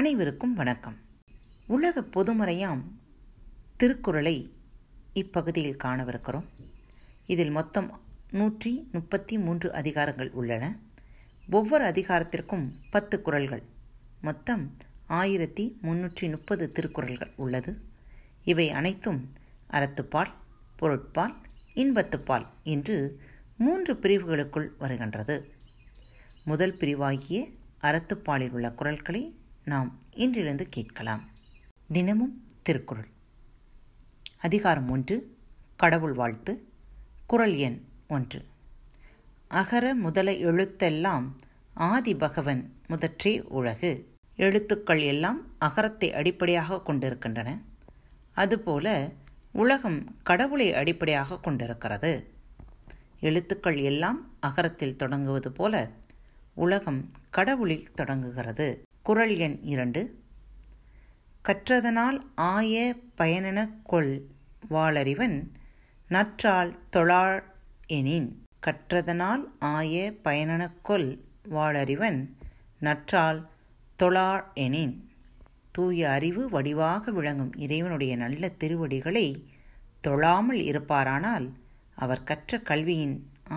அனைவருக்கும் 0.00 0.54
வணக்கம் 0.54 0.96
உலக 1.68 2.02
பொதுமறையாம் 2.14 2.80
திருக்குறளை 3.76 4.34
இப்பகுதியில் 5.14 5.78
காணவிருக்கிறோம் 5.84 6.48
இதில் 7.26 7.50
மொத்தம் 7.50 7.88
நூற்றி 8.30 8.72
முப்பத்தி 8.92 9.36
மூன்று 9.38 9.68
அதிகாரங்கள் 9.72 10.30
உள்ளன 10.30 10.64
ஒவ்வொரு 11.48 11.84
அதிகாரத்திற்கும் 11.84 12.64
பத்து 12.90 13.18
குரல்கள் 13.22 13.62
மொத்தம் 14.20 14.64
ஆயிரத்தி 15.12 15.66
முன்னூற்றி 15.82 16.28
முப்பது 16.30 16.66
திருக்குறள்கள் 16.72 17.32
உள்ளது 17.36 17.72
இவை 18.44 18.66
அனைத்தும் 18.72 19.20
அறத்துப்பால் 19.70 20.32
பொருட்பால் 20.76 21.34
இன்பத்துப்பால் 21.76 22.48
என்று 22.64 22.96
மூன்று 23.58 23.94
பிரிவுகளுக்குள் 23.96 24.68
வருகின்றது 24.78 25.36
முதல் 26.44 26.76
பிரிவாகிய 26.78 27.38
அறத்துப்பாலில் 27.82 28.50
உள்ள 28.50 28.68
குரல்களை 28.74 29.22
நாம் 29.64 29.90
இன்றிலிருந்து 30.14 30.68
கேட்கலாம் 30.68 31.22
தினமும் 31.88 32.34
திருக்குறள் 32.62 33.10
அதிகாரம் 34.38 34.88
ஒன்று 34.88 35.16
கடவுள் 35.76 36.12
வாழ்த்து 36.12 36.52
குரல் 37.26 37.56
எண் 37.58 37.78
ஒன்று 38.06 38.40
அகர 39.50 39.94
முதல 39.94 40.32
எழுத்தெல்லாம் 40.32 41.26
ஆதி 41.74 42.14
பகவன் 42.14 42.62
முதற்றே 42.86 43.44
உலகு 43.48 43.92
எழுத்துக்கள் 44.36 45.02
எல்லாம் 45.02 45.40
அகரத்தை 45.58 46.12
அடிப்படையாக 46.12 46.80
கொண்டிருக்கின்றன 46.80 47.50
அதுபோல 48.36 48.86
உலகம் 49.52 50.00
கடவுளை 50.22 50.68
அடிப்படையாக 50.74 51.38
கொண்டிருக்கிறது 51.38 52.12
எழுத்துக்கள் 53.20 53.76
எல்லாம் 53.82 54.18
அகரத்தில் 54.40 54.96
தொடங்குவது 54.96 55.52
போல 55.52 55.74
உலகம் 56.54 57.00
கடவுளில் 57.30 57.92
தொடங்குகிறது 57.94 58.68
குரல் 59.04 59.34
எண் 59.36 59.56
இரண்டு 59.64 60.02
கற்றதனால் 61.44 62.18
ஆய 62.46 62.74
பயனெனக் 63.16 63.74
கொள் 63.82 64.12
வாளறிவன் 64.70 65.36
நற்றால் 66.08 66.72
தொழாள் 66.90 67.40
எனின் 67.88 68.28
கற்றதனால் 68.66 69.44
ஆய 69.70 70.14
பயனெனக் 70.24 70.80
கொள் 70.82 71.08
வாளறிவன் 71.50 72.20
நற்றால் 72.80 73.40
தொழாள் 73.98 74.44
எனின் 74.54 74.94
தூய 75.72 76.08
அறிவு 76.10 76.42
வடிவாக 76.50 77.12
விளங்கும் 77.12 77.52
இறைவனுடைய 77.58 78.16
நல்ல 78.16 78.52
திருவடிகளை 78.58 79.26
தொழாமல் 80.00 80.62
இருப்பாரானால் 80.62 81.46
அவர் 81.94 82.22
கற்ற 82.22 82.58
கல்வியின் 82.64 83.16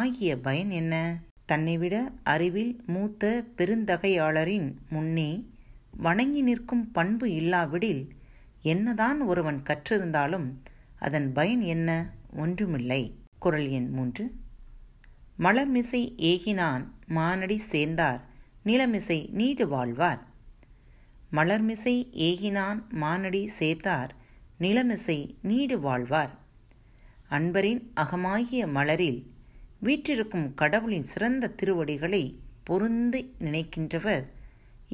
ஆகிய 0.00 0.30
பயன் 0.38 0.72
என்ன 0.72 0.94
தன்னைவிட 1.50 1.96
அறிவில் 2.24 2.74
மூத்த 2.86 3.24
பெருந்தகையாளரின் 3.58 4.68
முன்னே 4.88 5.30
வணங்கி 5.98 6.42
நிற்கும் 6.42 6.84
பண்பு 6.92 7.26
இல்லாவிடில் 7.32 8.02
என்னதான் 8.64 9.20
ஒருவன் 9.22 9.60
கற்றிருந்தாலும் 9.62 10.48
அதன் 10.98 11.28
பயன் 11.32 11.62
என்ன 11.66 11.90
ஒன்றுமில்லை 12.36 13.02
குரல் 13.38 13.68
எண் 13.70 13.90
மூன்று 13.90 14.24
மலமிசை 15.38 16.02
ஏகினான் 16.24 16.84
மானடி 17.10 17.58
சேர்ந்தார் 17.66 18.20
நிலமிசை 18.64 19.18
நீடு 19.32 19.64
வாழ்வார் 19.68 20.20
மலர்மிசை 21.32 21.96
ஏகினான் 22.26 22.80
மானடி 23.00 23.42
சேர்த்தார் 23.58 24.12
நிலமிசை 24.60 25.18
நீடு 25.42 25.76
வாழ்வார் 25.80 26.32
அன்பரின் 27.30 27.82
அகமாகிய 27.94 28.62
மலரில் 28.72 29.20
வீற்றிருக்கும் 29.82 30.48
கடவுளின் 30.54 31.06
சிறந்த 31.06 31.52
திருவடிகளை 31.54 32.22
பொருந்து 32.70 33.20
நினைக்கின்றவர் 33.38 34.24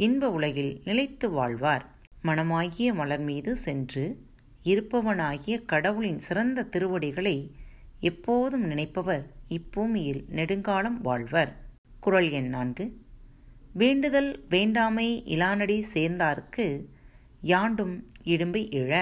இன்ப 0.00 0.28
உலகில் 0.30 0.72
நிலைத்து 0.84 1.26
வாழ்வார் 1.30 1.84
மனமாகிய 2.24 2.88
மலர் 2.94 3.24
மீது 3.24 3.52
சென்று 3.56 4.04
இருப்பவனாகிய 4.64 5.56
கடவுளின் 5.64 6.18
சிறந்த 6.18 6.64
திருவடிகளை 6.66 7.36
எப்போதும் 8.00 8.64
நினைப்பவர் 8.66 9.24
இப்பூமியில் 9.48 10.22
நெடுங்காலம் 10.28 10.98
வாழ்வர் 11.00 11.52
குரல் 12.00 12.30
எண் 12.30 12.50
நான்கு 12.50 12.86
வேண்டுதல் 13.74 14.32
வேண்டாமை 14.48 15.08
இலானடி 15.26 15.78
சேர்ந்தார்க்கு 15.94 16.66
யாண்டும் 17.46 17.94
இடும்பை 18.24 18.62
இழ 18.72 18.92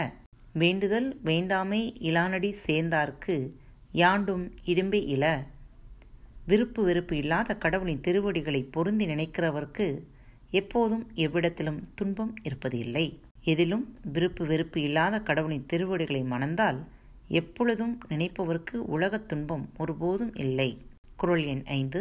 வேண்டுதல் 0.55 1.09
வேண்டாமை 1.23 1.83
இலானடி 2.01 2.51
சேர்ந்தார்க்கு 2.67 3.37
யாண்டும் 3.95 4.45
இடும்பை 4.65 5.01
இழ 5.07 5.25
விருப்பு 6.47 6.81
வெறுப்பு 6.83 7.15
இல்லாத 7.17 7.51
கடவுளின் 7.57 8.01
திருவடிகளை 8.01 8.61
பொருந்தி 8.71 9.07
நினைக்கிறவர்க்கு 9.07 9.87
எப்போதும் 10.53 11.05
எவ்விடத்திலும் 11.17 11.81
துன்பம் 11.95 12.35
இருப்பது 12.43 12.79
இல்லை 12.79 13.07
எதிலும் 13.45 13.85
விருப்பு 14.13 14.43
வெறுப்பு 14.47 14.79
இல்லாத 14.81 15.15
கடவுளின் 15.21 15.67
திருவடிகளை 15.67 16.23
மணந்தால் 16.25 16.81
எப்பொழுதும் 17.31 17.95
நினைப்பவர்க்கு 18.09 18.77
உலகத் 18.89 19.29
துன்பம் 19.29 19.65
ஒருபோதும் 19.79 20.35
இல்லை 20.37 20.71
குரல் 21.17 21.45
எண் 21.45 21.65
ஐந்து 21.73 22.01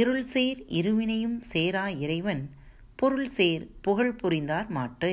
இருள் 0.00 0.26
சேர் 0.26 0.60
இருவினையும் 0.70 1.38
சேரா 1.52 1.84
இறைவன் 1.98 2.42
பொருள் 2.96 3.28
சேர் 3.28 3.64
புகழ் 3.80 4.14
புரிந்தார் 4.14 4.68
மாற்று 4.68 5.12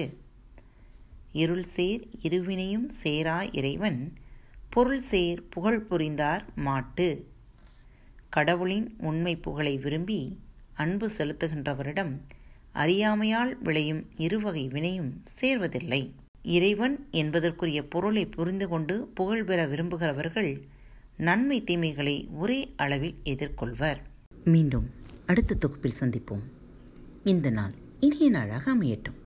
இருள் 1.34 1.68
சேர் 1.76 2.04
இருவினையும் 2.22 2.88
சேரா 3.04 3.38
இறைவன் 3.52 4.00
பொருள் 4.70 5.04
சேர் 5.04 5.42
புகழ் 5.50 5.84
புரிந்தார் 5.84 6.46
மாட்டு 6.60 7.08
கடவுளின் 8.30 8.88
உண்மை 9.02 9.34
புகழை 9.38 9.74
விரும்பி 9.78 10.20
அன்பு 10.76 11.08
செலுத்துகின்றவரிடம் 11.18 12.14
அறியாமையால் 12.74 13.54
விளையும் 13.64 14.02
இருவகை 14.18 14.64
வினையும் 14.68 15.12
சேர்வதில்லை 15.36 16.02
இறைவன் 16.50 16.96
என்பதற்குரிய 17.12 17.80
பொருளை 17.88 18.24
புரிந்து 18.28 18.68
கொண்டு 18.68 18.96
புகழ் 19.14 19.44
பெற 19.44 19.62
விரும்புகிறவர்கள் 19.66 20.52
நன்மை 21.20 21.58
தீமைகளை 21.64 22.16
ஒரே 22.38 22.60
அளவில் 22.76 23.18
எதிர்கொள்வர் 23.24 24.00
மீண்டும் 24.46 24.88
அடுத்த 25.26 25.58
தொகுப்பில் 25.58 26.00
சந்திப்போம் 26.00 26.46
இந்த 27.24 27.48
நாள் 27.50 27.74
இனிய 28.00 28.28
நாளாக 28.30 28.66
அமையட்டும் 28.72 29.19